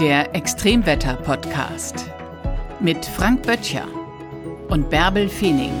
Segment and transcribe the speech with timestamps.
[0.00, 2.04] Der Extremwetter-Podcast
[2.78, 3.88] mit Frank Böttcher
[4.68, 5.72] und Bärbel Feening.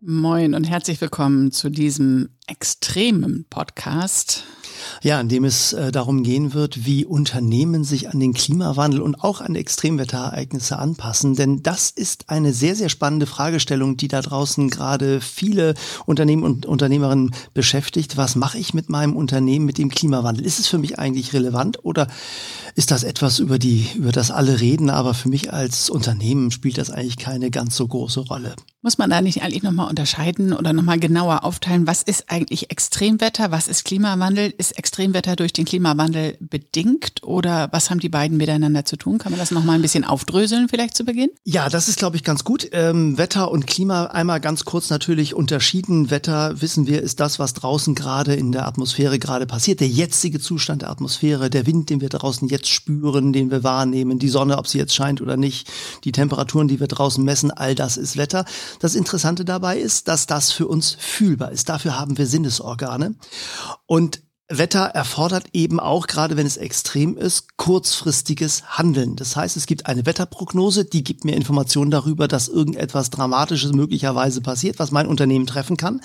[0.00, 4.44] Moin und herzlich willkommen zu diesem extremen Podcast.
[5.02, 9.22] Ja, in dem es äh, darum gehen wird, wie Unternehmen sich an den Klimawandel und
[9.22, 11.34] auch an Extremwetterereignisse anpassen.
[11.34, 15.74] Denn das ist eine sehr, sehr spannende Fragestellung, die da draußen gerade viele
[16.06, 18.16] Unternehmen und Unternehmerinnen beschäftigt.
[18.16, 20.44] Was mache ich mit meinem Unternehmen mit dem Klimawandel?
[20.44, 22.06] Ist es für mich eigentlich relevant oder
[22.74, 26.78] ist das etwas, über, die, über das alle reden, aber für mich als Unternehmen spielt
[26.78, 28.54] das eigentlich keine ganz so große Rolle?
[28.82, 33.50] Muss man da nicht eigentlich nochmal unterscheiden oder nochmal genauer aufteilen, was ist eigentlich Extremwetter,
[33.50, 34.54] was ist Klimawandel?
[34.56, 39.18] Ist Extremwetter durch den Klimawandel bedingt oder was haben die beiden miteinander zu tun?
[39.18, 41.28] Kann man das nochmal ein bisschen aufdröseln vielleicht zu Beginn?
[41.44, 42.70] Ja, das ist, glaube ich, ganz gut.
[42.72, 46.10] Ähm, Wetter und Klima einmal ganz kurz natürlich unterschieden.
[46.10, 49.80] Wetter, wissen wir, ist das, was draußen gerade in der Atmosphäre gerade passiert.
[49.80, 54.18] Der jetzige Zustand der Atmosphäre, der Wind, den wir draußen jetzt spüren, den wir wahrnehmen,
[54.18, 55.70] die Sonne, ob sie jetzt scheint oder nicht,
[56.04, 58.44] die Temperaturen, die wir draußen messen, all das ist Wetter.
[58.80, 61.68] Das Interessante dabei ist, dass das für uns fühlbar ist.
[61.68, 63.14] Dafür haben wir Sinnesorgane.
[63.86, 69.14] Und Wetter erfordert eben auch, gerade wenn es extrem ist, kurzfristiges Handeln.
[69.14, 74.40] Das heißt, es gibt eine Wetterprognose, die gibt mir Informationen darüber, dass irgendetwas Dramatisches möglicherweise
[74.40, 76.00] passiert, was mein Unternehmen treffen kann.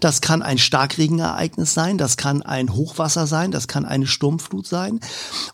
[0.00, 5.00] Das kann ein Starkregenereignis sein, das kann ein Hochwasser sein, das kann eine Sturmflut sein.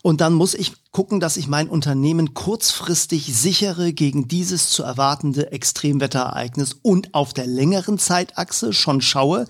[0.02, 5.52] Und dann muss ich gucken, dass ich mein Unternehmen kurzfristig sichere gegen dieses zu erwartende
[5.52, 9.44] Extremwetterereignis und auf der längeren Zeitachse schon schaue,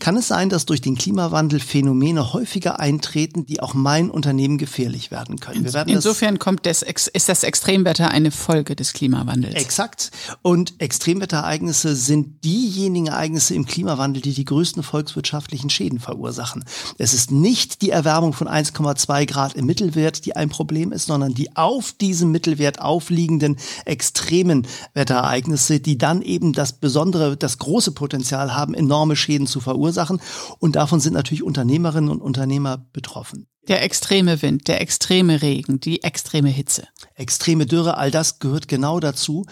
[0.00, 5.10] kann es sein, dass durch den Klimawandel Phänomene häufiger eintreten, die auch mein Unternehmen gefährlich
[5.10, 5.66] werden können.
[5.88, 9.56] Insofern kommt das, ist das Extremwetter eine Folge des Klimawandels.
[9.56, 10.10] Exakt.
[10.40, 16.64] Und Extremwetterereignisse sind diejenigen Ereignisse im Klimawandel, die die größten volkswirtschaftlichen Schäden verursachen.
[16.96, 21.06] Es ist nicht die Erwärmung von 1,2 Grad im Mittelwert, die ein Problem Problem ist,
[21.06, 24.64] sondern die auf diesem Mittelwert aufliegenden extremen
[24.94, 30.20] Wetterereignisse, die dann eben das besondere, das große Potenzial haben, enorme Schäden zu verursachen.
[30.60, 33.48] Und davon sind natürlich Unternehmerinnen und Unternehmer betroffen.
[33.68, 36.88] Der extreme Wind, der extreme Regen, die extreme Hitze.
[37.14, 39.44] Extreme Dürre, all das gehört genau dazu.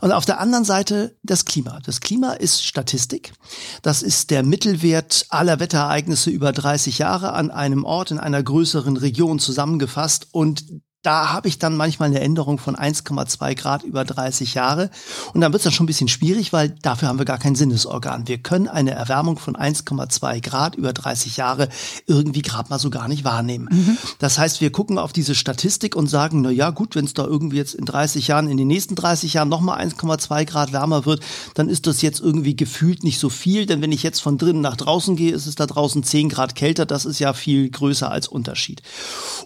[0.00, 1.78] Und auf der anderen Seite das Klima.
[1.84, 3.34] Das Klima ist Statistik.
[3.82, 8.96] Das ist der Mittelwert aller Wetterereignisse über 30 Jahre an einem Ort in einer größeren
[8.96, 10.28] Region zusammengefasst.
[10.32, 10.64] Und
[11.08, 14.90] da habe ich dann manchmal eine Änderung von 1,2 Grad über 30 Jahre.
[15.32, 17.54] Und dann wird es dann schon ein bisschen schwierig, weil dafür haben wir gar kein
[17.54, 18.28] Sinnesorgan.
[18.28, 21.70] Wir können eine Erwärmung von 1,2 Grad über 30 Jahre
[22.06, 23.70] irgendwie gerade mal so gar nicht wahrnehmen.
[23.72, 23.96] Mhm.
[24.18, 27.24] Das heißt, wir gucken auf diese Statistik und sagen, na ja, gut, wenn es da
[27.24, 31.22] irgendwie jetzt in 30 Jahren, in den nächsten 30 Jahren nochmal 1,2 Grad wärmer wird,
[31.54, 33.64] dann ist das jetzt irgendwie gefühlt nicht so viel.
[33.64, 36.54] Denn wenn ich jetzt von drinnen nach draußen gehe, ist es da draußen 10 Grad
[36.54, 36.84] kälter.
[36.84, 38.82] Das ist ja viel größer als Unterschied.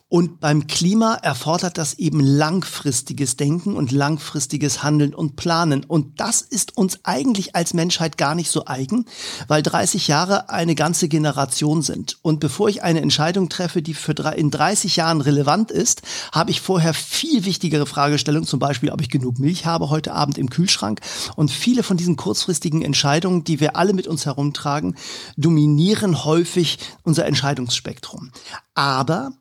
[0.08, 5.84] Und beim Klima erfordert das eben langfristiges Denken und langfristiges Handeln und Planen.
[5.84, 9.06] Und das ist uns eigentlich als Menschheit gar nicht so eigen,
[9.48, 12.18] weil 30 Jahre eine ganze Generation sind.
[12.22, 16.02] Und bevor ich eine Entscheidung treffe, die für in 30 Jahren relevant ist,
[16.32, 20.38] habe ich vorher viel wichtigere Fragestellungen, zum Beispiel, ob ich genug Milch habe heute Abend
[20.38, 21.00] im Kühlschrank.
[21.36, 24.96] Und viele von diesen kurzfristigen Entscheidungen, die wir alle mit uns herumtragen,
[25.36, 28.30] dominieren häufig unser Entscheidungsspektrum.
[28.74, 29.32] Aber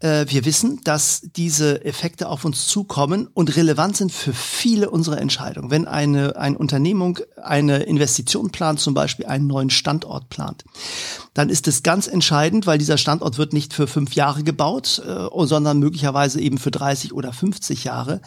[0.00, 5.20] äh, wir wissen, dass diese Effekte auf uns zukommen und relevant sind für viele unserer
[5.20, 5.70] Entscheidungen.
[5.70, 10.64] Wenn eine, eine Unternehmung eine Investition plant, zum Beispiel einen neuen Standort plant,
[11.34, 15.46] dann ist es ganz entscheidend, weil dieser Standort wird nicht für fünf Jahre gebaut, äh,
[15.46, 18.20] sondern möglicherweise eben für 30 oder 50 Jahre.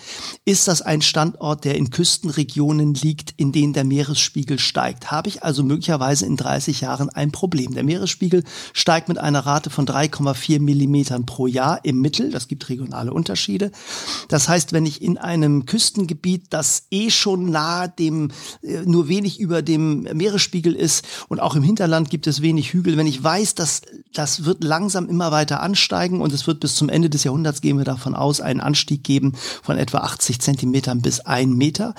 [0.46, 5.12] Ist das ein Standort, der in Küstenregionen liegt, in denen der Meeresspiegel steigt?
[5.12, 7.74] Habe ich also möglicherweise in 30 Jahren ein Problem?
[7.74, 12.32] Der Meeresspiegel steigt mit einer Rate von 3,4 Millimetern pro Jahr im Mittel.
[12.32, 13.72] Das gibt regionale Unterschiede.
[14.28, 18.32] Das heißt, wenn ich in einem Küstengebiet, das eh schon nahe dem,
[18.62, 22.98] äh, nur wenig über dem Meeresspiegel ist und auch im Hinterland gibt es wenig Hügel,
[22.98, 23.82] wenn ich weiß, dass
[24.14, 27.78] das wird langsam immer weiter ansteigen und es wird bis zum Ende des Jahrhunderts, gehen
[27.78, 29.34] wir davon aus, einen Anstieg geben
[29.64, 31.96] von etwa 80 Zentimetern bis ein Meter,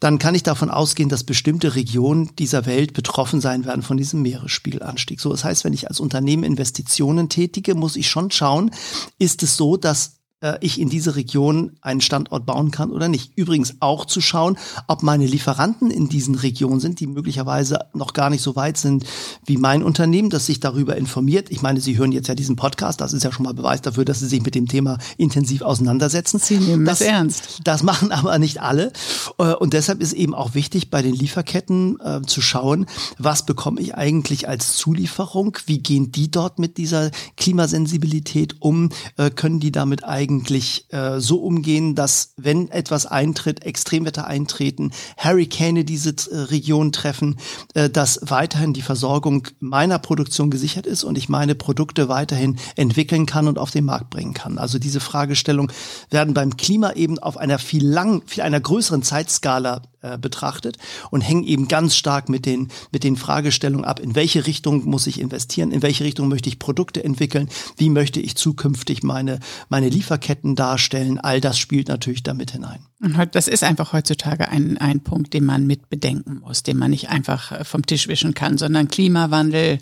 [0.00, 4.22] dann kann ich davon ausgehen, dass bestimmte Regionen dieser Welt betroffen sein werden von diesem
[4.22, 5.20] Meeresspiegelanstieg.
[5.20, 8.70] So, das heißt, wenn ich als Unternehmen Investitionen tätige, muss ich schon schauen,
[9.18, 13.32] ist es so, dass äh, ich in diese Region einen Standort bauen kann oder nicht.
[13.36, 18.28] Übrigens auch zu schauen, ob meine Lieferanten in diesen Regionen sind, die möglicherweise noch gar
[18.28, 19.04] nicht so weit sind
[19.46, 21.50] wie mein Unternehmen, das sich darüber informiert.
[21.50, 24.04] Ich meine, Sie hören jetzt ja diesen Podcast, das ist ja schon mal Beweis dafür,
[24.04, 26.38] dass Sie sich mit dem Thema intensiv auseinandersetzen.
[26.38, 27.60] Sie nehmen das, das ernst.
[27.64, 28.92] Das machen aber nicht alle.
[29.38, 32.84] Äh, und deshalb ist eben auch wichtig, bei den Lieferketten äh, zu schauen,
[33.18, 35.56] was bekomme ich eigentlich als Zulieferung?
[35.64, 38.90] Wie gehen die dort mit dieser Klimasensibilität um?
[39.16, 44.90] Äh, können die damit eigentlich eigentlich äh, so umgehen, dass wenn etwas eintritt, Extremwetter eintreten,
[45.16, 47.36] Hurricane diese äh, Region treffen,
[47.74, 53.26] äh, dass weiterhin die Versorgung meiner Produktion gesichert ist und ich meine Produkte weiterhin entwickeln
[53.26, 54.58] kann und auf den Markt bringen kann.
[54.58, 55.70] Also diese Fragestellung
[56.10, 60.78] werden beim Klima eben auf einer viel lang, viel einer größeren Zeitskala äh, betrachtet
[61.10, 65.06] und hängen eben ganz stark mit den, mit den Fragestellungen ab, in welche Richtung muss
[65.06, 69.88] ich investieren, in welche Richtung möchte ich Produkte entwickeln, wie möchte ich zukünftig meine, meine
[70.16, 71.18] Lieferketten darstellen.
[71.18, 72.80] All das spielt natürlich damit hinein.
[73.00, 76.90] Und das ist einfach heutzutage ein, ein Punkt, den man mit bedenken muss, den man
[76.90, 79.78] nicht einfach äh, vom Tisch wischen kann, sondern Klimawandel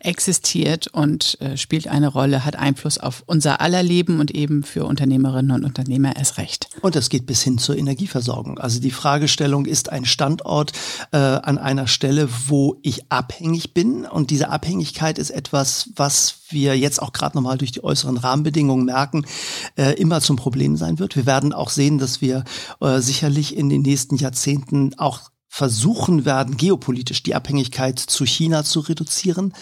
[0.00, 4.84] existiert und äh, spielt eine Rolle, hat Einfluss auf unser aller Leben und eben für
[4.84, 6.68] Unternehmerinnen und Unternehmer erst recht.
[6.80, 8.58] Und das geht bis hin zur Energieversorgung.
[8.58, 10.72] Also die Fragestellung ist ein Standort
[11.12, 14.04] äh, an einer Stelle, wo ich abhängig bin.
[14.06, 18.84] Und diese Abhängigkeit ist etwas, was wir jetzt auch gerade nochmal durch die äußeren Rahmenbedingungen
[18.84, 19.24] merken,
[19.76, 21.16] äh, immer zum Problem sein wird.
[21.16, 22.44] Wir werden auch sehen, dass wir
[22.80, 28.78] äh, sicherlich in den nächsten Jahrzehnten auch versuchen werden, geopolitisch die Abhängigkeit zu China zu
[28.78, 29.52] reduzieren.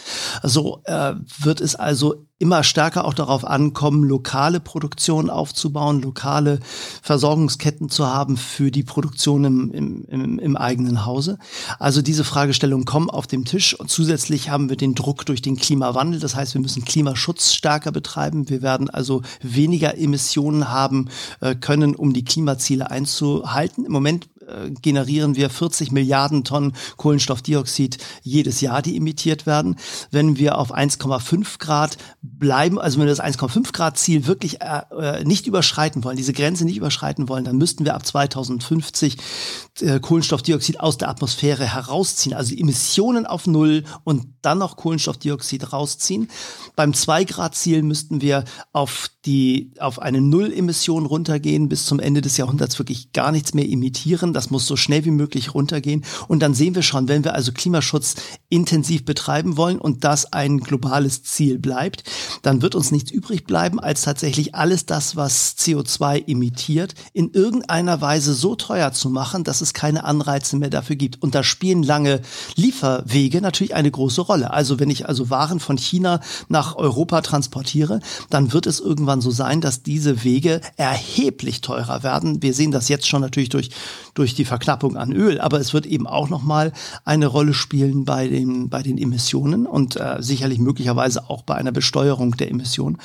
[0.43, 6.61] So äh, wird es also immer stärker auch darauf ankommen, lokale Produktion aufzubauen, lokale
[7.03, 11.39] Versorgungsketten zu haben für die Produktion im, im, im, im eigenen Hause.
[11.79, 15.57] Also diese Fragestellungen kommen auf dem Tisch und zusätzlich haben wir den Druck durch den
[15.57, 16.21] Klimawandel.
[16.21, 18.51] Das heißt, wir müssen Klimaschutz stärker betreiben.
[18.51, 21.09] Wir werden also weniger Emissionen haben
[21.41, 23.87] äh, können, um die Klimaziele einzuhalten.
[23.87, 29.77] Im Moment äh, generieren wir 40 Milliarden Tonnen Kohlenstoffdioxid jedes Jahr, die emittiert werden.
[30.11, 34.83] Wenn wir auf 1,5 Grad bleiben, also wenn wir das 1,5 Grad Ziel wirklich äh,
[34.99, 39.17] äh, nicht überschreiten wollen, diese Grenze nicht überschreiten wollen, dann müssten wir ab 2050
[39.81, 46.29] äh, Kohlenstoffdioxid aus der Atmosphäre herausziehen, also Emissionen auf Null und dann noch Kohlenstoffdioxid rausziehen.
[46.77, 52.23] Beim 2 Grad Ziel müssten wir auf die auf eine Null-Emission runtergehen, bis zum Ende
[52.23, 54.33] des Jahrhunderts wirklich gar nichts mehr emittieren.
[54.39, 56.05] Das muss so schnell wie möglich runtergehen.
[56.29, 58.15] Und dann sehen wir schon, wenn wir also Klimaschutz
[58.49, 62.05] intensiv betreiben wollen und das ein globales Ziel bleibt,
[62.43, 68.01] dann wird uns nichts übrig bleiben, als tatsächlich alles das, was CO2 emittiert, in irgendeiner
[68.01, 71.21] Weise so teuer zu machen, dass es keine Anreize mehr dafür gibt.
[71.21, 72.21] Und da spielen lange
[72.55, 74.53] Lieferwege natürlich eine große Rolle.
[74.53, 77.99] Also wenn ich also Waren von China nach Europa transportiere,
[78.31, 82.41] dann wird es irgendwann so sein, dass diese Wege erheblich teurer werden.
[82.41, 83.71] Wir sehen das jetzt schon natürlich durch,
[84.15, 86.73] durch die Verknappung an Öl, aber es wird eben auch nochmal
[87.05, 91.73] eine Rolle spielen bei den, bei den Emissionen und äh, sicherlich möglicherweise auch bei einer
[91.73, 92.99] Besteuerung der Emissionen.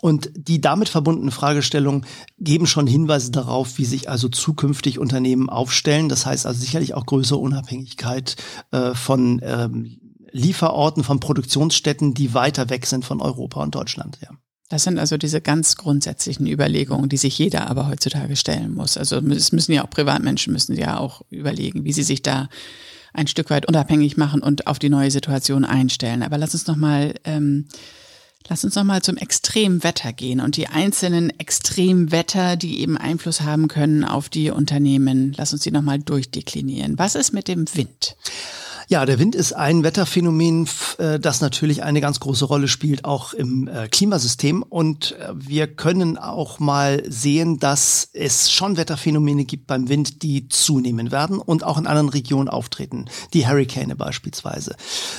[0.00, 2.06] Und die damit verbundenen Fragestellungen
[2.38, 6.08] geben schon Hinweise darauf, wie sich also zukünftig Unternehmen aufstellen.
[6.08, 8.36] Das heißt also sicherlich auch größere Unabhängigkeit
[8.70, 9.98] äh, von ähm,
[10.32, 14.18] Lieferorten, von Produktionsstätten, die weiter weg sind von Europa und Deutschland.
[14.22, 14.30] Ja.
[14.70, 18.96] Das sind also diese ganz grundsätzlichen Überlegungen, die sich jeder aber heutzutage stellen muss.
[18.96, 22.48] Also es müssen ja auch Privatmenschen müssen ja auch überlegen, wie sie sich da
[23.12, 26.22] ein Stück weit unabhängig machen und auf die neue Situation einstellen.
[26.22, 27.66] Aber lass uns noch mal ähm,
[28.48, 33.68] Lass uns noch mal zum Extremwetter gehen und die einzelnen Extremwetter, die eben Einfluss haben
[33.68, 35.32] können auf die Unternehmen.
[35.36, 36.98] Lass uns die noch mal durchdeklinieren.
[36.98, 38.16] Was ist mit dem Wind?
[38.92, 43.32] Ja, der Wind ist ein Wetterphänomen, äh, das natürlich eine ganz große Rolle spielt, auch
[43.34, 44.64] im äh, Klimasystem.
[44.64, 50.48] Und äh, wir können auch mal sehen, dass es schon Wetterphänomene gibt beim Wind, die
[50.48, 53.04] zunehmen werden und auch in anderen Regionen auftreten.
[53.32, 54.74] Die Hurricane beispielsweise.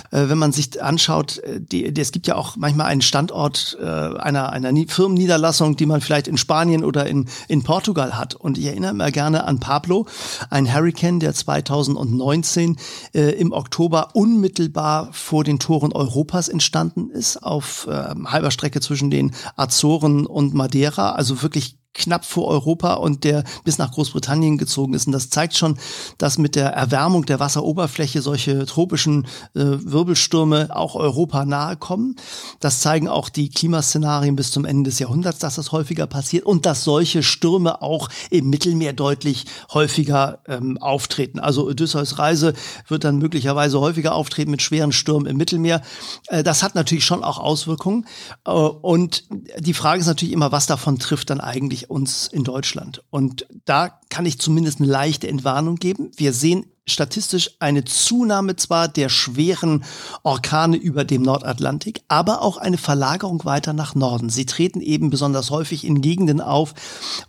[0.09, 4.73] Wenn man sich anschaut, die, die, es gibt ja auch manchmal einen Standort einer, einer
[4.87, 8.35] Firmenniederlassung, die man vielleicht in Spanien oder in, in Portugal hat.
[8.35, 10.07] Und ich erinnere mich gerne an Pablo,
[10.49, 12.77] ein Hurricane, der 2019
[13.13, 19.35] im Oktober unmittelbar vor den Toren Europas entstanden ist, auf äh, halber Strecke zwischen den
[19.55, 25.07] Azoren und Madeira, also wirklich knapp vor Europa und der bis nach Großbritannien gezogen ist.
[25.07, 25.77] Und das zeigt schon,
[26.17, 32.15] dass mit der Erwärmung der Wasseroberfläche solche tropischen äh, Wirbelstürme auch Europa nahe kommen.
[32.59, 36.65] Das zeigen auch die Klimaszenarien bis zum Ende des Jahrhunderts, dass das häufiger passiert und
[36.65, 41.39] dass solche Stürme auch im Mittelmeer deutlich häufiger ähm, auftreten.
[41.39, 42.53] Also Odysseus Reise
[42.87, 45.81] wird dann möglicherweise häufiger auftreten mit schweren Stürmen im Mittelmeer.
[46.27, 48.05] Äh, das hat natürlich schon auch Auswirkungen.
[48.45, 49.25] Äh, und
[49.59, 53.03] die Frage ist natürlich immer, was davon trifft dann eigentlich uns in Deutschland?
[53.09, 56.11] Und da kann ich zumindest eine leichte Entwarnung geben.
[56.15, 59.83] Wir sehen statistisch eine Zunahme zwar der schweren
[60.23, 64.29] Orkane über dem Nordatlantik, aber auch eine Verlagerung weiter nach Norden.
[64.29, 66.73] Sie treten eben besonders häufig in Gegenden auf,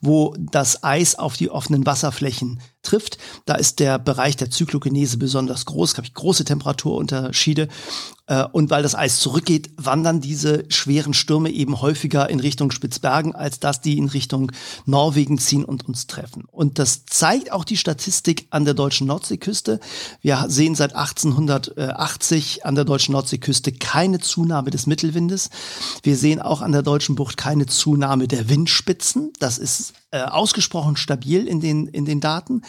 [0.01, 3.19] wo das Eis auf die offenen Wasserflächen trifft.
[3.47, 7.69] Da ist der Bereich der Zyklogenese besonders groß, habe ich große Temperaturunterschiede.
[8.27, 13.35] Äh, und weil das Eis zurückgeht, wandern diese schweren Stürme eben häufiger in Richtung Spitzbergen,
[13.35, 14.53] als dass die in Richtung
[14.87, 16.45] Norwegen ziehen und uns treffen.
[16.51, 19.52] Und das zeigt auch die Statistik an der deutschen Nordseeküste.
[20.21, 25.51] Wir sehen seit 1880 an der deutschen Nordseeküste keine Zunahme des Mittelwindes.
[26.03, 29.33] Wir sehen auch an der deutschen Bucht keine Zunahme der Windspitzen.
[29.39, 32.63] Das ist äh, ausgesprochen stabil in den, in den Daten.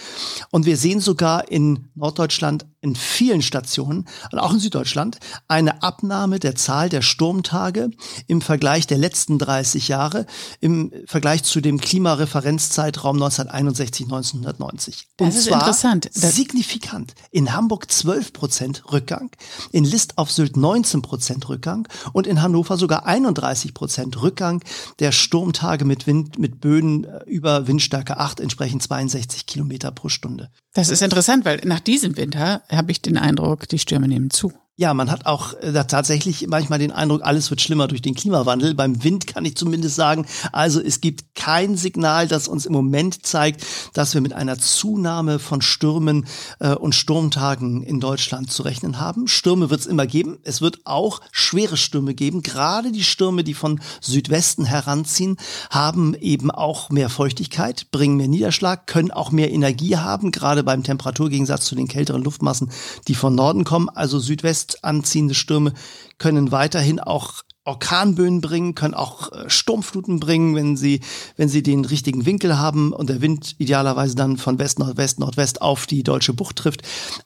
[0.50, 6.40] Und wir sehen sogar in Norddeutschland in vielen Stationen und auch in Süddeutschland eine Abnahme
[6.40, 7.92] der Zahl der Sturmtage
[8.28, 10.26] im Vergleich der letzten 30 Jahre
[10.60, 15.08] im Vergleich zu dem Klimareferenzzeitraum 1961, 1990.
[15.18, 16.10] Das und ist zwar interessant.
[16.14, 17.14] Das signifikant.
[17.32, 19.32] In Hamburg 12 Prozent Rückgang,
[19.72, 24.62] in List auf Sylt 19 Prozent Rückgang und in Hannover sogar 31 Prozent Rückgang
[25.00, 30.52] der Sturmtage mit Wind, mit Böen äh, über Windstärke 8, entsprechend 62 Kilometer pro Stunde.
[30.74, 34.54] Das ist interessant, weil nach diesem Winter habe ich den Eindruck, die Stürme nehmen zu.
[34.76, 38.74] Ja, man hat auch äh, tatsächlich manchmal den Eindruck, alles wird schlimmer durch den Klimawandel.
[38.74, 43.24] Beim Wind kann ich zumindest sagen, also es gibt kein Signal, das uns im Moment
[43.24, 43.64] zeigt,
[43.94, 46.26] dass wir mit einer Zunahme von Stürmen
[46.60, 49.28] äh, und Sturmtagen in Deutschland zu rechnen haben.
[49.28, 50.40] Stürme wird es immer geben.
[50.42, 52.42] Es wird auch schwere Stürme geben.
[52.42, 55.38] Gerade die Stürme, die von Südwesten heranziehen,
[55.70, 60.82] haben eben auch mehr Feuchtigkeit, bringen mehr Niederschlag, können auch mehr Energie haben, gerade beim
[60.82, 62.72] Temperaturgegensatz zu den kälteren Luftmassen,
[63.08, 63.90] die von Norden kommen.
[63.90, 65.74] Also Südwesten fest anziehende Stürme
[66.18, 71.00] können weiterhin auch Orkanböen bringen, können auch äh, Sturmfluten bringen, wenn sie,
[71.38, 75.62] wenn sie den richtigen Winkel haben und der Wind idealerweise dann von West, Nordwest, Nordwest
[75.62, 76.82] auf die deutsche Bucht trifft.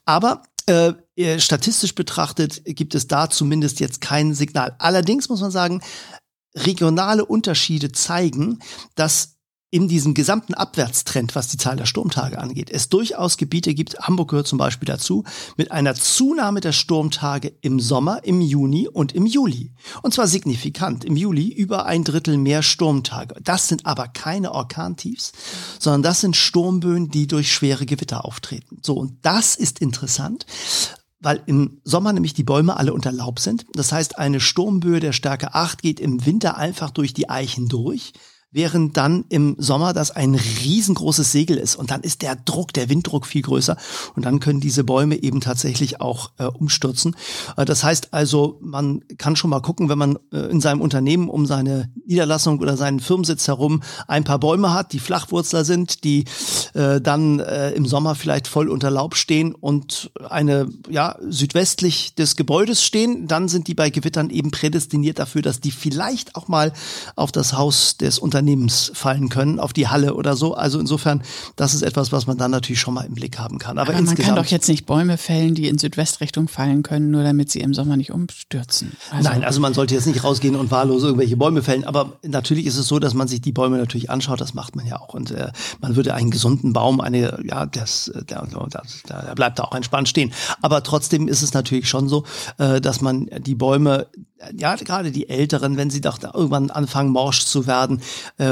[0.06, 0.94] Aber äh,
[1.40, 4.76] statistisch betrachtet gibt es da zumindest jetzt kein Signal.
[4.78, 5.82] Allerdings muss man sagen,
[6.56, 8.60] regionale Unterschiede zeigen,
[8.96, 9.37] dass
[9.70, 14.30] in diesem gesamten Abwärtstrend, was die Zahl der Sturmtage angeht, es durchaus Gebiete gibt, Hamburg
[14.30, 15.26] gehört zum Beispiel dazu,
[15.58, 19.74] mit einer Zunahme der Sturmtage im Sommer, im Juni und im Juli.
[20.04, 21.04] Und zwar signifikant.
[21.04, 23.36] Im Juli über ein Drittel mehr Sturmtage.
[23.44, 25.34] Das sind aber keine Orkantiefs,
[25.80, 28.78] sondern das sind Sturmböen, die durch schwere Gewitter auftreten.
[28.82, 30.46] So, und das ist interessant,
[31.20, 33.66] weil im Sommer nämlich die Bäume alle unter Laub sind.
[33.74, 38.14] Das heißt, eine Sturmböe der Stärke 8 geht im Winter einfach durch die Eichen durch
[38.52, 42.90] während dann im Sommer das ein riesengroßes Segel ist und dann ist der Druck, der
[42.90, 43.76] Winddruck viel größer
[44.16, 47.16] und dann können diese Bäume eben tatsächlich auch äh, umstürzen.
[47.58, 51.30] Äh, das heißt also, man kann schon mal gucken, wenn man äh, in seinem Unternehmen
[51.30, 56.24] um seine Niederlassung oder seinen Firmensitz herum ein paar Bäume hat, die Flachwurzler sind, die
[56.74, 62.38] äh, dann äh, im Sommer vielleicht voll unter Laub stehen und eine ja südwestlich des
[62.38, 66.72] Gebäudes stehen, dann sind die bei Gewittern eben prädestiniert dafür, dass die vielleicht auch mal
[67.18, 70.54] auf das Haus des Unternehmens Unternehmens fallen können, auf die Halle oder so.
[70.54, 71.24] Also insofern,
[71.56, 73.80] das ist etwas, was man dann natürlich schon mal im Blick haben kann.
[73.80, 77.24] Aber, Aber man kann doch jetzt nicht Bäume fällen, die in Südwestrichtung fallen können, nur
[77.24, 78.92] damit sie im Sommer nicht umstürzen.
[79.10, 81.84] Also Nein, also man sollte jetzt nicht rausgehen und wahllos irgendwelche Bäume fällen.
[81.84, 84.40] Aber natürlich ist es so, dass man sich die Bäume natürlich anschaut.
[84.40, 85.16] Das macht man ja auch.
[85.16, 85.52] Und äh,
[85.82, 90.10] man würde einen gesunden Baum, eine, ja, das, der, der, der bleibt da auch entspannt
[90.10, 90.32] stehen.
[90.62, 92.24] Aber trotzdem ist es natürlich schon so,
[92.60, 94.06] äh, dass man die Bäume
[94.56, 98.02] ja, gerade die Älteren, wenn sie doch irgendwann anfangen, morsch zu werden,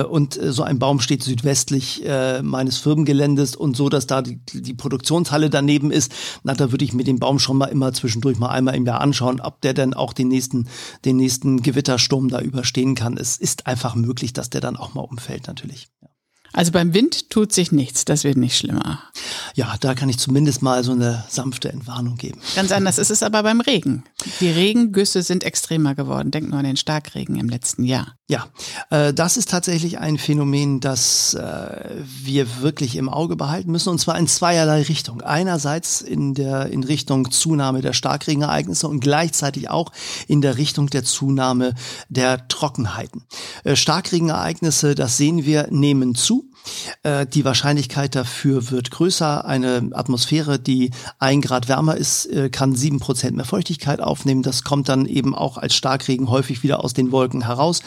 [0.03, 4.39] und äh, so ein Baum steht südwestlich äh, meines Firmengeländes und so, dass da die,
[4.53, 6.11] die Produktionshalle daneben ist,
[6.43, 9.01] na, da würde ich mir den Baum schon mal immer zwischendurch mal einmal im Jahr
[9.01, 10.67] anschauen, ob der denn auch den nächsten,
[11.05, 13.17] den nächsten Gewittersturm da überstehen kann.
[13.17, 15.87] Es ist einfach möglich, dass der dann auch mal umfällt, natürlich.
[16.55, 19.03] Also beim Wind tut sich nichts, das wird nicht schlimmer.
[19.55, 22.39] Ja, da kann ich zumindest mal so eine sanfte Entwarnung geben.
[22.55, 24.05] Ganz anders ist es aber beim Regen.
[24.39, 26.31] Die Regengüsse sind extremer geworden.
[26.31, 28.15] Denk nur an den Starkregen im letzten Jahr.
[28.27, 28.47] Ja,
[28.89, 33.99] äh, das ist tatsächlich ein Phänomen, das äh, wir wirklich im Auge behalten müssen, und
[33.99, 35.21] zwar in zweierlei Richtung.
[35.21, 39.91] Einerseits in der in Richtung Zunahme der Starkregenereignisse und gleichzeitig auch
[40.27, 41.75] in der Richtung der Zunahme
[42.09, 43.23] der Trockenheiten.
[43.63, 46.49] Äh, Starkregenereignisse, das sehen wir, nehmen zu.
[47.03, 49.45] Äh, die Wahrscheinlichkeit dafür wird größer.
[49.45, 54.43] Eine Atmosphäre, die ein Grad wärmer ist, äh, kann sieben Prozent mehr Feuchtigkeit aufnehmen.
[54.43, 57.81] Das kommt dann eben auch als Starkregen häufig wieder aus den Wolken heraus.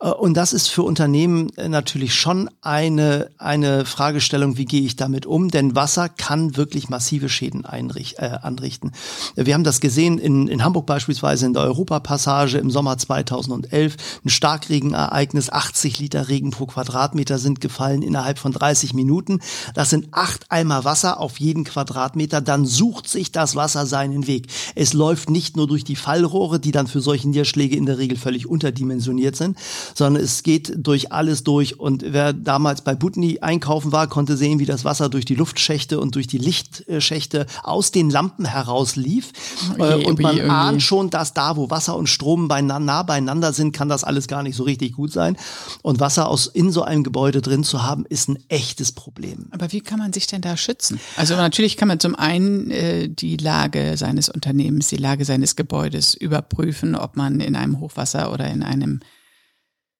[0.00, 5.26] Äh, und das ist für Unternehmen natürlich schon eine, eine Fragestellung, wie gehe ich damit
[5.26, 5.50] um?
[5.50, 8.92] Denn Wasser kann wirklich massive Schäden einricht, äh, anrichten.
[9.34, 13.96] Wir haben das gesehen in, in Hamburg beispielsweise in der Europapassage im Sommer 2011.
[14.24, 19.40] Ein Starkregenereignis, 80 Liter Regen pro Quadratmeter sind gefallen innerhalb von 30 Minuten.
[19.74, 22.40] Das sind acht Eimer Wasser auf jeden Quadratmeter.
[22.40, 24.46] Dann sucht sich das Wasser seinen Weg.
[24.74, 28.16] Es läuft nicht nur durch die Fallrohre, die dann für solche Niederschläge in der Regel
[28.16, 29.58] völlig unterdimensioniert sind,
[29.94, 31.78] sondern es geht durch alles durch.
[31.78, 36.00] Und wer damals bei Butni einkaufen war, konnte sehen, wie das Wasser durch die Luftschächte
[36.00, 39.32] und durch die Lichtschächte aus den Lampen heraus lief.
[39.72, 40.50] Okay, und man irgendwie.
[40.50, 44.28] ahnt schon, dass da, wo Wasser und Strom beieinander, nah beieinander sind, kann das alles
[44.28, 45.36] gar nicht so richtig gut sein.
[45.82, 49.46] Und Wasser aus in so einem Gebäude drin zu haben, haben, ist ein echtes Problem.
[49.50, 51.00] Aber wie kann man sich denn da schützen?
[51.16, 56.14] Also natürlich kann man zum einen äh, die Lage seines Unternehmens, die Lage seines Gebäudes
[56.14, 59.00] überprüfen, ob man in einem Hochwasser oder in einem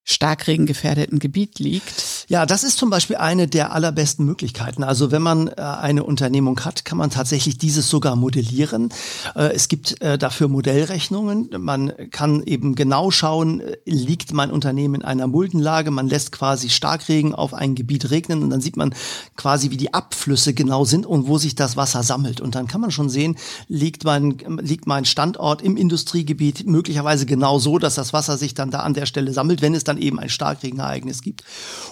[0.07, 2.27] starkregengefährdeten Gebiet liegt.
[2.29, 4.85] Ja, das ist zum Beispiel eine der allerbesten Möglichkeiten.
[4.85, 8.91] Also wenn man äh, eine Unternehmung hat, kann man tatsächlich dieses sogar modellieren.
[9.35, 11.51] Äh, es gibt äh, dafür Modellrechnungen.
[11.59, 15.91] Man kann eben genau schauen, liegt mein Unternehmen in einer Muldenlage.
[15.91, 18.95] Man lässt quasi Starkregen auf ein Gebiet regnen und dann sieht man
[19.37, 22.41] quasi, wie die Abflüsse genau sind und wo sich das Wasser sammelt.
[22.41, 23.37] Und dann kann man schon sehen,
[23.67, 28.71] liegt mein, liegt mein Standort im Industriegebiet möglicherweise genau so, dass das Wasser sich dann
[28.71, 31.45] da an der Stelle sammelt, wenn es dann dann eben ein Starkregenereignis gibt.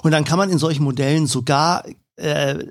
[0.02, 1.84] Und dann kann man in solchen Modellen sogar
[2.16, 2.64] äh,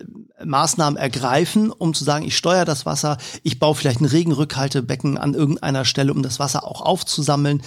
[0.44, 5.34] Maßnahmen ergreifen, um zu sagen, ich steuere das Wasser, ich baue vielleicht ein Regenrückhaltebecken an
[5.34, 7.62] irgendeiner Stelle, um das Wasser auch aufzusammeln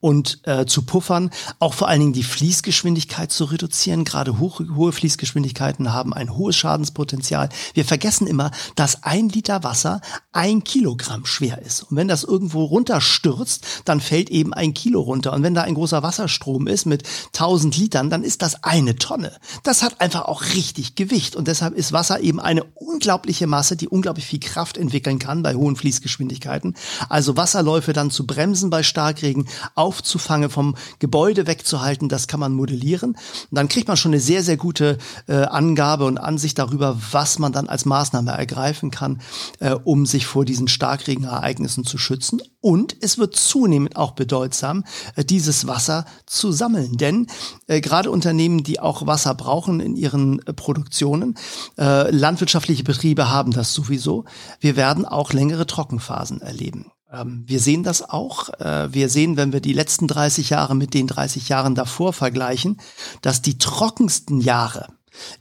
[0.00, 1.30] und äh, zu puffern.
[1.58, 4.04] Auch vor allen Dingen die Fließgeschwindigkeit zu reduzieren.
[4.04, 7.48] Gerade hohe, hohe Fließgeschwindigkeiten haben ein hohes Schadenspotenzial.
[7.74, 10.00] Wir vergessen immer, dass ein Liter Wasser
[10.32, 11.82] ein Kilogramm schwer ist.
[11.84, 15.32] Und wenn das irgendwo runterstürzt, dann fällt eben ein Kilo runter.
[15.32, 19.32] Und wenn da ein großer Wasserstrom ist mit 1000 Litern, dann ist das eine Tonne.
[19.62, 21.21] Das hat einfach auch richtig Gewicht.
[21.36, 25.54] Und deshalb ist Wasser eben eine unglaubliche Masse, die unglaublich viel Kraft entwickeln kann bei
[25.54, 26.74] hohen Fließgeschwindigkeiten.
[27.08, 33.12] Also Wasserläufe dann zu bremsen bei Starkregen, aufzufangen, vom Gebäude wegzuhalten, das kann man modellieren.
[33.12, 33.18] Und
[33.50, 37.52] dann kriegt man schon eine sehr, sehr gute äh, Angabe und Ansicht darüber, was man
[37.52, 39.20] dann als Maßnahme ergreifen kann,
[39.60, 42.40] äh, um sich vor diesen Starkregenereignissen zu schützen.
[42.62, 44.84] Und es wird zunehmend auch bedeutsam,
[45.16, 46.96] äh, dieses Wasser zu sammeln.
[46.96, 47.26] Denn
[47.66, 51.36] äh, gerade Unternehmen, die auch Wasser brauchen in ihren äh, Produktionen,
[51.76, 54.24] äh, landwirtschaftliche Betriebe haben das sowieso.
[54.60, 56.92] Wir werden auch längere Trockenphasen erleben.
[57.12, 58.48] Ähm, wir sehen das auch.
[58.60, 62.80] Äh, wir sehen, wenn wir die letzten 30 Jahre mit den 30 Jahren davor vergleichen,
[63.22, 64.86] dass die trockensten Jahre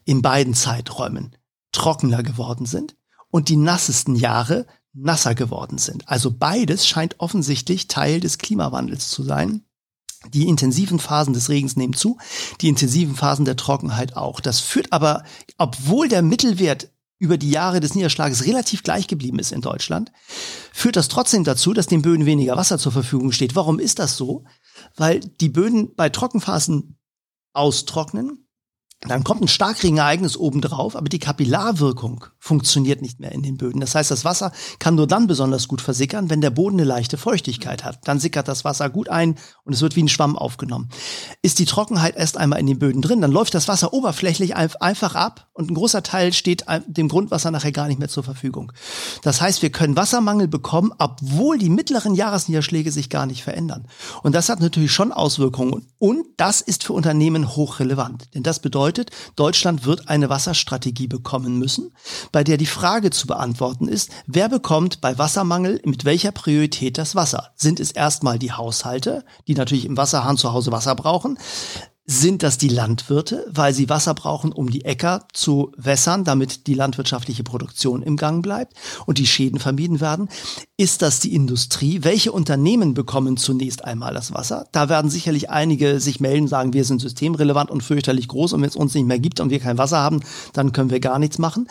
[0.06, 1.36] in beiden Zeiträumen
[1.72, 2.96] trockener geworden sind
[3.30, 6.08] und die nassesten Jahre nasser geworden sind.
[6.08, 9.66] Also beides scheint offensichtlich Teil des Klimawandels zu sein.
[10.34, 12.18] Die intensiven Phasen des Regens nehmen zu,
[12.62, 14.40] die intensiven Phasen der Trockenheit auch.
[14.40, 15.24] Das führt aber,
[15.58, 20.12] obwohl der Mittelwert über die Jahre des Niederschlages relativ gleich geblieben ist in Deutschland,
[20.72, 23.56] führt das trotzdem dazu, dass den Böden weniger Wasser zur Verfügung steht.
[23.56, 24.44] Warum ist das so?
[24.96, 26.98] Weil die Böden bei Trockenphasen
[27.54, 28.48] austrocknen,
[29.08, 33.82] dann kommt ein Starkregenereignis obendrauf, aber die Kapillarwirkung funktioniert nicht mehr in den Böden.
[33.82, 37.18] Das heißt, das Wasser kann nur dann besonders gut versickern, wenn der Boden eine leichte
[37.18, 38.00] Feuchtigkeit hat.
[38.04, 40.90] Dann sickert das Wasser gut ein und es wird wie ein Schwamm aufgenommen.
[41.42, 45.16] Ist die Trockenheit erst einmal in den Böden drin, dann läuft das Wasser oberflächlich einfach
[45.16, 48.72] ab und ein großer Teil steht dem Grundwasser nachher gar nicht mehr zur Verfügung.
[49.24, 53.88] Das heißt, wir können Wassermangel bekommen, obwohl die mittleren Jahresniederschläge sich gar nicht verändern.
[54.22, 55.88] Und das hat natürlich schon Auswirkungen.
[55.98, 58.30] Und das ist für Unternehmen hochrelevant.
[58.36, 61.94] Denn das bedeutet, bedeutet, Deutschland wird eine Wasserstrategie bekommen müssen,
[62.32, 67.16] bei der die Frage zu beantworten ist, wer bekommt bei Wassermangel mit welcher Priorität das
[67.16, 67.52] Wasser?
[67.56, 71.38] Sind es erstmal die Haushalte, die natürlich im Wasserhahn zu Hause Wasser brauchen?
[72.14, 76.74] Sind das die Landwirte, weil sie Wasser brauchen, um die Äcker zu wässern, damit die
[76.74, 78.74] landwirtschaftliche Produktion im Gang bleibt
[79.06, 80.28] und die Schäden vermieden werden?
[80.76, 82.04] Ist das die Industrie?
[82.04, 84.68] Welche Unternehmen bekommen zunächst einmal das Wasser?
[84.74, 88.68] Da werden sicherlich einige sich melden, sagen, wir sind systemrelevant und fürchterlich groß und wenn
[88.68, 90.20] es uns nicht mehr gibt und wir kein Wasser haben,
[90.52, 91.70] dann können wir gar nichts machen.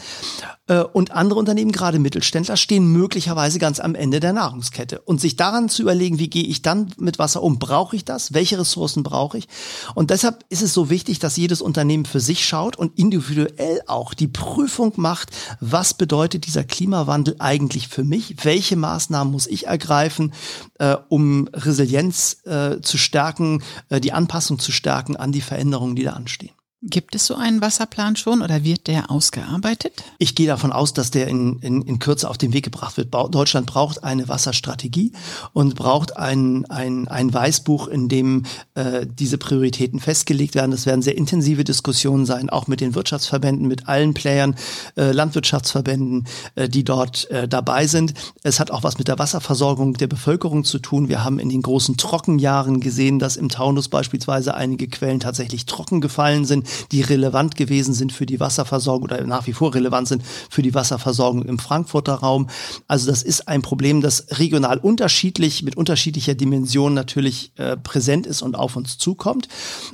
[0.70, 5.00] Äh, und andere Unternehmen, gerade Mittelständler, stehen möglicherweise ganz am Ende der Nahrungskette.
[5.00, 7.58] Und sich daran zu überlegen, wie gehe ich dann mit Wasser um?
[7.58, 8.32] Brauche ich das?
[8.32, 9.48] Welche Ressourcen brauche ich?
[9.96, 14.14] Und deshalb ist es so wichtig, dass jedes Unternehmen für sich schaut und individuell auch
[14.14, 18.36] die Prüfung macht, was bedeutet dieser Klimawandel eigentlich für mich?
[18.44, 20.32] Welche Maßnahmen muss ich ergreifen,
[20.78, 26.04] äh, um Resilienz äh, zu stärken, äh, die Anpassung zu stärken an die Veränderungen, die
[26.04, 26.59] da anstehen?
[26.82, 30.02] Gibt es so einen Wasserplan schon oder wird der ausgearbeitet?
[30.16, 33.12] Ich gehe davon aus, dass der in, in, in Kürze auf den Weg gebracht wird.
[33.12, 35.12] Deutschland braucht eine Wasserstrategie
[35.52, 38.44] und braucht ein, ein, ein Weißbuch, in dem
[38.76, 40.70] äh, diese Prioritäten festgelegt werden.
[40.70, 44.56] Das werden sehr intensive Diskussionen sein, auch mit den Wirtschaftsverbänden, mit allen Playern,
[44.96, 48.14] äh, Landwirtschaftsverbänden, äh, die dort äh, dabei sind.
[48.42, 51.10] Es hat auch was mit der Wasserversorgung der Bevölkerung zu tun.
[51.10, 56.00] Wir haben in den großen Trockenjahren gesehen, dass im Taunus beispielsweise einige Quellen tatsächlich trocken
[56.00, 60.22] gefallen sind die relevant gewesen sind für die Wasserversorgung oder nach wie vor relevant sind
[60.50, 62.48] für die Wasserversorgung im Frankfurter Raum.
[62.86, 68.42] Also das ist ein Problem, das regional unterschiedlich mit unterschiedlicher Dimension natürlich äh, präsent ist
[68.42, 69.48] und auf uns zukommt.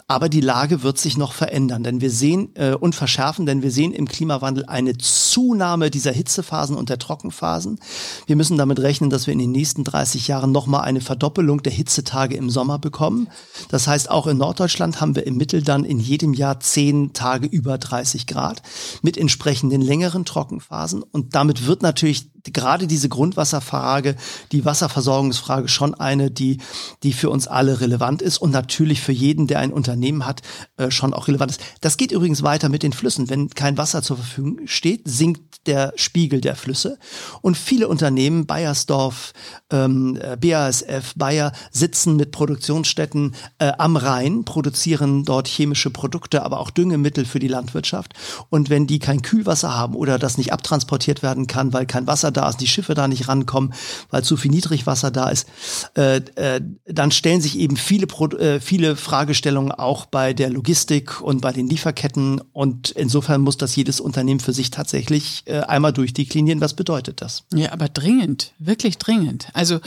[0.07, 3.71] Aber die Lage wird sich noch verändern, denn wir sehen äh, und verschärfen, denn wir
[3.71, 7.79] sehen im Klimawandel eine Zunahme dieser Hitzephasen und der Trockenphasen.
[8.27, 11.73] Wir müssen damit rechnen, dass wir in den nächsten 30 Jahren nochmal eine Verdoppelung der
[11.73, 13.29] Hitzetage im Sommer bekommen.
[13.69, 17.47] Das heißt, auch in Norddeutschland haben wir im Mittel dann in jedem Jahr zehn Tage
[17.47, 18.63] über 30 Grad
[19.03, 21.03] mit entsprechenden längeren Trockenphasen.
[21.03, 24.17] Und damit wird natürlich gerade diese Grundwasserfrage,
[24.53, 26.59] die Wasserversorgungsfrage schon eine, die,
[27.03, 30.43] die für uns alle relevant ist und natürlich für jeden, der ein Unternehmen hat,
[30.77, 31.61] äh, schon auch relevant ist.
[31.81, 33.29] Das geht übrigens weiter mit den Flüssen.
[33.31, 36.99] Wenn kein Wasser zur Verfügung steht, sinkt der Spiegel der Flüsse.
[37.43, 39.33] Und viele Unternehmen, Bayersdorf,
[39.71, 46.56] ähm, äh, BASF, Bayer, sitzen mit Produktionsstätten äh, am Rhein, produzieren dort chemische Produkte, aber
[46.59, 48.15] auch Düngemittel für die Landwirtschaft.
[48.51, 52.31] Und wenn die kein Kühlwasser haben oder das nicht abtransportiert werden kann, weil kein Wasser
[52.31, 53.75] da ist, die Schiffe da nicht rankommen,
[54.11, 55.47] weil zu viel Niedrigwasser da ist,
[55.97, 61.21] äh, äh, dann stellen sich eben viele, Pro äh, viele Fragestellungen auch bei der Logistik
[61.21, 62.41] und bei den Lieferketten.
[62.53, 66.61] Und insofern muss das jedes Unternehmen für sich tatsächlich äh, einmal durchdeklinieren.
[66.61, 67.45] Was bedeutet das?
[67.55, 69.49] Ja, aber dringend, wirklich dringend.
[69.53, 69.81] Also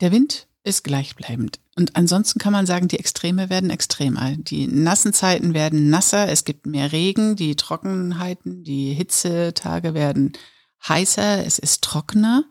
[0.00, 1.58] der Wind ist gleichbleibend.
[1.76, 4.36] Und ansonsten kann man sagen, die Extreme werden extremer.
[4.36, 10.32] Die nassen Zeiten werden nasser, es gibt mehr Regen, die Trockenheiten, die Hitzetage werden
[10.86, 12.44] heißer, es ist trockener.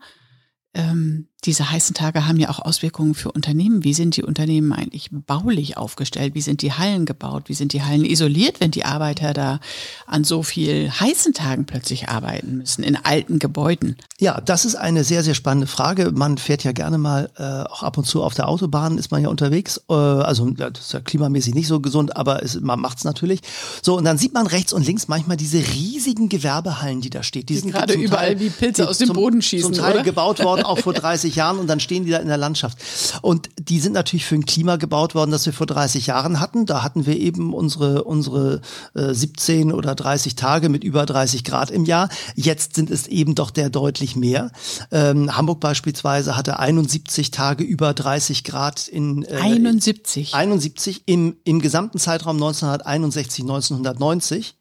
[0.74, 3.82] Ähm, diese heißen Tage haben ja auch Auswirkungen für Unternehmen.
[3.84, 6.34] Wie sind die Unternehmen eigentlich baulich aufgestellt?
[6.34, 7.44] Wie sind die Hallen gebaut?
[7.46, 9.60] Wie sind die Hallen isoliert, wenn die Arbeiter da
[10.06, 13.96] an so viel heißen Tagen plötzlich arbeiten müssen, in alten Gebäuden?
[14.18, 16.12] Ja, das ist eine sehr, sehr spannende Frage.
[16.12, 19.22] Man fährt ja gerne mal äh, auch ab und zu auf der Autobahn, ist man
[19.22, 19.80] ja unterwegs.
[19.88, 23.40] Äh, also das ist ja klimamäßig nicht so gesund, aber es, man macht's natürlich.
[23.82, 27.48] So, und dann sieht man rechts und links manchmal diese riesigen Gewerbehallen, die da steht.
[27.48, 29.72] Die, die sind gerade überall Teil, wie Pilze aus dem Boden schießen.
[29.72, 30.02] Zum Teil oder?
[30.02, 32.78] gebaut worden, auch vor 30 30 Jahren und dann stehen die da in der Landschaft.
[33.22, 36.66] Und die sind natürlich für ein Klima gebaut worden, das wir vor 30 Jahren hatten.
[36.66, 38.60] Da hatten wir eben unsere, unsere
[38.94, 42.08] äh, 17 oder 30 Tage mit über 30 Grad im Jahr.
[42.34, 44.50] Jetzt sind es eben doch der deutlich mehr.
[44.90, 50.34] Ähm, Hamburg beispielsweise hatte 71 Tage über 30 Grad in äh, 71.
[50.34, 54.56] 71 im, im gesamten Zeitraum 1961, 1990.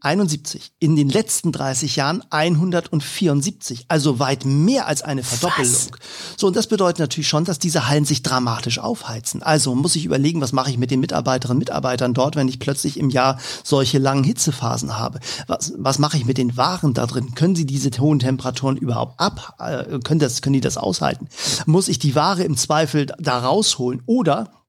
[0.00, 0.72] 71.
[0.78, 3.86] In den letzten 30 Jahren 174.
[3.88, 5.72] Also weit mehr als eine Verdoppelung.
[5.72, 5.90] Was?
[6.36, 9.42] So, und das bedeutet natürlich schon, dass diese Hallen sich dramatisch aufheizen.
[9.42, 12.58] Also muss ich überlegen, was mache ich mit den Mitarbeiterinnen und Mitarbeitern dort, wenn ich
[12.58, 15.20] plötzlich im Jahr solche langen Hitzephasen habe?
[15.46, 17.34] Was, was mache ich mit den Waren da drin?
[17.34, 19.54] Können sie diese hohen Temperaturen überhaupt ab?
[19.58, 21.28] Äh, können, das, können die das aushalten?
[21.66, 24.02] Muss ich die Ware im Zweifel da rausholen?
[24.06, 24.61] Oder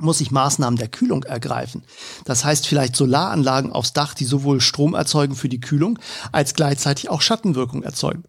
[0.00, 1.84] muss ich Maßnahmen der Kühlung ergreifen.
[2.24, 5.98] Das heißt vielleicht Solaranlagen aufs Dach, die sowohl Strom erzeugen für die Kühlung,
[6.32, 8.24] als gleichzeitig auch Schattenwirkung erzeugen.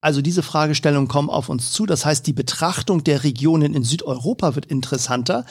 [0.00, 1.86] Also diese Fragestellungen kommen auf uns zu.
[1.86, 5.44] Das heißt, die Betrachtung der Regionen in Südeuropa wird interessanter.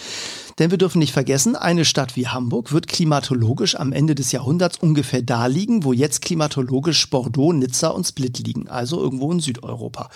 [0.57, 4.77] Denn wir dürfen nicht vergessen, eine Stadt wie Hamburg wird klimatologisch am Ende des Jahrhunderts
[4.77, 10.09] ungefähr da liegen, wo jetzt klimatologisch Bordeaux, Nizza und Split liegen, also irgendwo in Südeuropa.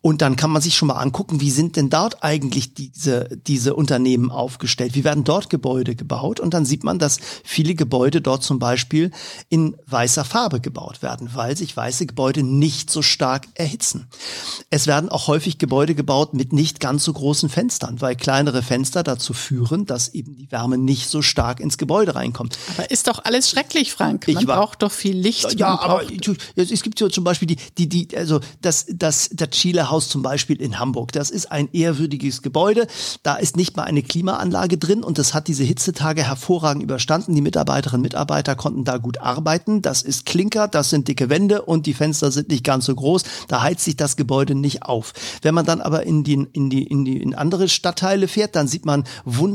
[0.00, 3.74] Und dann kann man sich schon mal angucken, wie sind denn dort eigentlich diese, diese
[3.74, 4.94] Unternehmen aufgestellt?
[4.94, 6.40] Wie werden dort Gebäude gebaut?
[6.40, 9.10] Und dann sieht man, dass viele Gebäude dort zum Beispiel
[9.50, 14.06] in weißer Farbe gebaut werden, weil sich weiße Gebäude nicht so stark erhitzen.
[14.70, 19.02] Es werden auch häufig Gebäude gebaut mit nicht ganz so großen Fenstern, weil kleinere Fenster
[19.02, 22.58] dazu führen, führen, dass eben die Wärme nicht so stark ins Gebäude reinkommt.
[22.76, 24.26] Aber ist doch alles schrecklich, Frank.
[24.28, 25.58] Man war, braucht doch viel Licht.
[25.58, 26.02] Ja, aber
[26.56, 30.22] es gibt ja zum Beispiel die, die, die, also das, das, das Chile Haus zum
[30.22, 31.12] Beispiel in Hamburg.
[31.12, 32.86] Das ist ein ehrwürdiges Gebäude.
[33.22, 37.34] Da ist nicht mal eine Klimaanlage drin und das hat diese Hitzetage hervorragend überstanden.
[37.34, 39.82] Die Mitarbeiterinnen und Mitarbeiter konnten da gut arbeiten.
[39.82, 43.22] Das ist Klinker, das sind dicke Wände und die Fenster sind nicht ganz so groß.
[43.48, 45.12] Da heizt sich das Gebäude nicht auf.
[45.42, 48.68] Wenn man dann aber in die, in die, in die, in andere Stadtteile fährt, dann
[48.68, 49.04] sieht man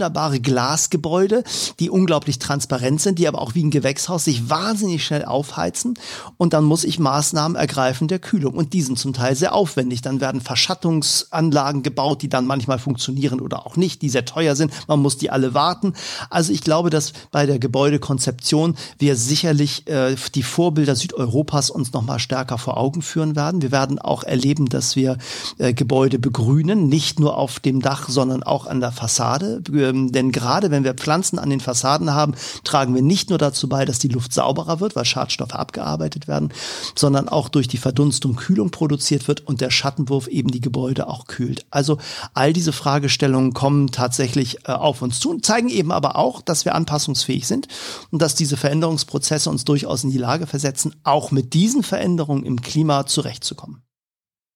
[0.01, 1.43] wunderbare Glasgebäude,
[1.79, 5.93] die unglaublich transparent sind, die aber auch wie ein Gewächshaus sich wahnsinnig schnell aufheizen.
[6.37, 8.55] Und dann muss ich Maßnahmen ergreifen der Kühlung.
[8.55, 10.01] Und die sind zum Teil sehr aufwendig.
[10.01, 14.73] Dann werden Verschattungsanlagen gebaut, die dann manchmal funktionieren oder auch nicht, die sehr teuer sind.
[14.87, 15.93] Man muss die alle warten.
[16.31, 22.01] Also ich glaube, dass bei der Gebäudekonzeption wir sicherlich äh, die Vorbilder Südeuropas uns noch
[22.01, 23.61] mal stärker vor Augen führen werden.
[23.61, 25.19] Wir werden auch erleben, dass wir
[25.59, 29.61] äh, Gebäude begrünen, nicht nur auf dem Dach, sondern auch an der Fassade.
[29.91, 33.69] Ähm, denn gerade wenn wir Pflanzen an den Fassaden haben, tragen wir nicht nur dazu
[33.69, 36.53] bei, dass die Luft sauberer wird, weil Schadstoffe abgearbeitet werden,
[36.95, 41.25] sondern auch durch die Verdunstung Kühlung produziert wird und der Schattenwurf eben die Gebäude auch
[41.25, 41.65] kühlt.
[41.69, 41.97] Also
[42.33, 46.65] all diese Fragestellungen kommen tatsächlich äh, auf uns zu und zeigen eben aber auch, dass
[46.65, 47.67] wir anpassungsfähig sind
[48.11, 52.61] und dass diese Veränderungsprozesse uns durchaus in die Lage versetzen, auch mit diesen Veränderungen im
[52.61, 53.83] Klima zurechtzukommen.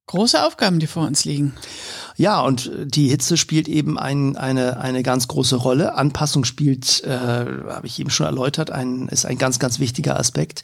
[0.07, 1.55] Große Aufgaben, die vor uns liegen.
[2.15, 5.95] Ja, und die Hitze spielt eben ein, eine, eine ganz große Rolle.
[5.95, 10.61] Anpassung spielt, äh, habe ich eben schon erläutert, ein, ist ein ganz, ganz wichtiger Aspekt.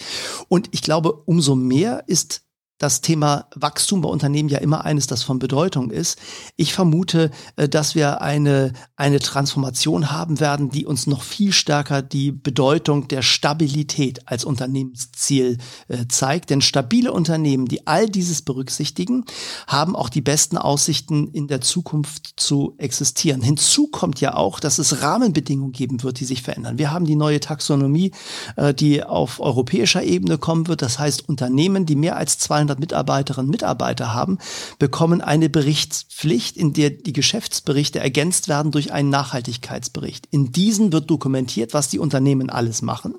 [0.48, 2.44] Und ich glaube, umso mehr ist
[2.82, 6.18] das Thema Wachstum bei Unternehmen ja immer eines, das von Bedeutung ist.
[6.56, 12.02] Ich vermute, äh, dass wir eine, eine Transformation haben werden, die uns noch viel stärker
[12.02, 16.50] die Bedeutung der Stabilität als Unternehmensziel äh, zeigt.
[16.50, 19.26] Denn stabile Unternehmen, die all dieses berücksichtigen,
[19.68, 23.44] haben auch die besten Aussichten in der Zukunft zu existieren.
[23.44, 26.80] Hinzu kommt ja auch, dass es Rahmenbedingungen geben wird, die sich verändern.
[26.80, 28.12] Wir haben die neue Taxonomie,
[28.56, 30.82] äh, die auf europäischer Ebene kommen wird.
[30.82, 34.38] Das heißt, Unternehmen, die mehr als 200 200 Mitarbeiterinnen und Mitarbeiter haben,
[34.80, 40.28] bekommen eine Berichtspflicht, in der die Geschäftsberichte ergänzt werden durch einen Nachhaltigkeitsbericht.
[40.32, 43.16] In diesen wird dokumentiert, was die Unternehmen alles machen.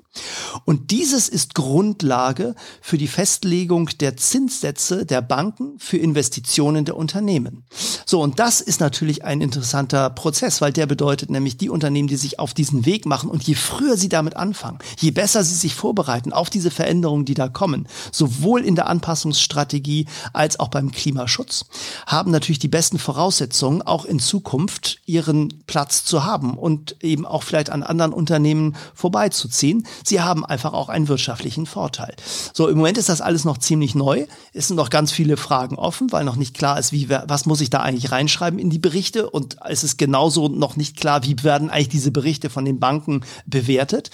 [0.65, 7.63] Und dieses ist Grundlage für die Festlegung der Zinssätze der Banken für Investitionen der Unternehmen.
[8.05, 12.15] So, und das ist natürlich ein interessanter Prozess, weil der bedeutet nämlich die Unternehmen, die
[12.15, 15.75] sich auf diesen Weg machen und je früher sie damit anfangen, je besser sie sich
[15.75, 20.91] vorbereiten auf diese Veränderungen, die da kommen, sowohl in der Anpassungs Strategie als auch beim
[20.91, 21.65] Klimaschutz,
[22.07, 27.43] haben natürlich die besten Voraussetzungen, auch in Zukunft ihren Platz zu haben und eben auch
[27.43, 29.85] vielleicht an anderen Unternehmen vorbeizuziehen.
[30.03, 32.15] Sie haben einfach auch einen wirtschaftlichen Vorteil.
[32.53, 34.25] So, im Moment ist das alles noch ziemlich neu.
[34.53, 37.61] Es sind noch ganz viele Fragen offen, weil noch nicht klar ist, wie, was muss
[37.61, 41.43] ich da eigentlich reinschreiben in die Berichte und es ist genauso noch nicht klar, wie
[41.43, 44.09] werden eigentlich diese Berichte von den Banken bewertet.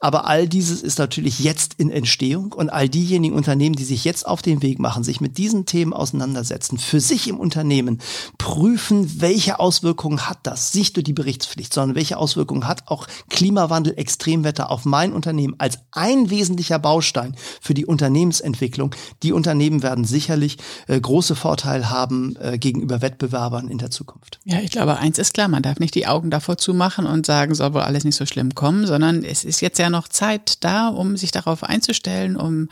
[0.00, 4.26] Aber all dieses ist natürlich jetzt in Entstehung und all diejenigen Unternehmen, die sich jetzt
[4.26, 8.00] auf den Weg machen, sich mit diesen Themen auseinandersetzen, für sich im Unternehmen
[8.38, 13.94] prüfen, welche Auswirkungen hat das, nicht nur die Berichtspflicht, sondern welche Auswirkungen hat auch Klimawandel,
[13.96, 18.94] Extremwetter auf mein Unternehmen als ein wesentlicher Baustein für die Unternehmensentwicklung.
[19.22, 20.56] Die Unternehmen werden sicherlich
[20.88, 24.40] äh, große Vorteile haben äh, gegenüber Wettbewerbern in der Zukunft.
[24.44, 27.54] Ja, ich glaube, eins ist klar, man darf nicht die Augen davor zumachen und sagen,
[27.54, 30.88] soll wohl alles nicht so schlimm kommen, sondern es ist jetzt ja noch Zeit da,
[30.88, 32.68] um sich darauf einzustellen, um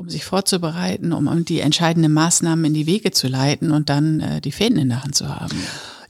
[0.00, 4.40] um sich vorzubereiten, um die entscheidenden Maßnahmen in die Wege zu leiten und dann äh,
[4.40, 5.56] die Fäden in der Hand zu haben.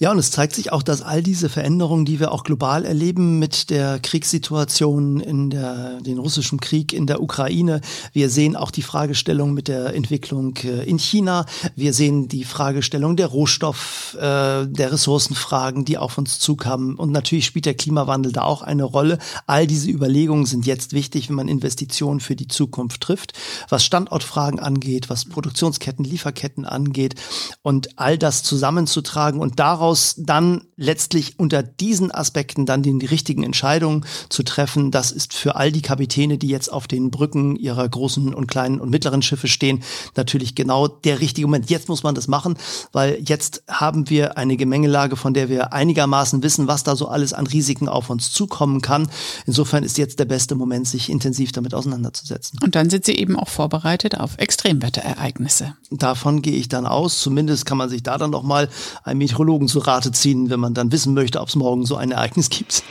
[0.03, 3.39] Ja, und es zeigt sich auch, dass all diese Veränderungen, die wir auch global erleben
[3.39, 7.83] mit der Kriegssituation in der, den russischen Krieg in der Ukraine,
[8.15, 11.45] wir sehen auch die Fragestellung mit der Entwicklung äh, in China,
[11.77, 16.97] wir sehen die Fragestellung der Rohstoff, äh, der Ressourcenfragen, die auf uns zukamen.
[16.97, 19.19] Und natürlich spielt der Klimawandel da auch eine Rolle.
[19.47, 23.35] All diese Überlegungen sind jetzt wichtig, wenn man Investitionen für die Zukunft trifft,
[23.69, 27.17] was Standortfragen angeht, was Produktionsketten, Lieferketten angeht
[27.61, 33.07] und all das zusammenzutragen und daraus daraus dann letztlich unter diesen Aspekten dann die, die
[33.07, 37.57] richtigen Entscheidungen zu treffen, das ist für all die Kapitäne, die jetzt auf den Brücken
[37.57, 39.83] ihrer großen und kleinen und mittleren Schiffe stehen,
[40.17, 41.71] natürlich genau der richtige Moment.
[41.71, 42.57] Jetzt muss man das machen,
[42.93, 47.33] weil jetzt haben wir eine Gemengelage, von der wir einigermaßen wissen, was da so alles
[47.33, 49.11] an Risiken auf uns zukommen kann.
[49.47, 52.59] Insofern ist jetzt der beste Moment, sich intensiv damit auseinanderzusetzen.
[52.63, 55.75] Und dann sind Sie eben auch vorbereitet auf Extremwetterereignisse.
[55.91, 57.21] Davon gehe ich dann aus.
[57.21, 58.69] Zumindest kann man sich da dann noch mal
[59.03, 62.49] einen Meteorologen Rate ziehen, wenn man dann wissen möchte, ob es morgen so ein Ereignis
[62.51, 62.83] gibt.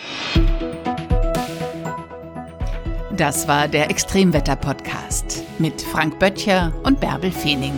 [3.15, 7.73] Das war der Extremwetter-Podcast mit Frank Böttcher und Bärbel Feening.